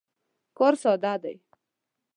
کار 0.57 0.73
ساده 0.83 1.15
دی. 1.23 1.35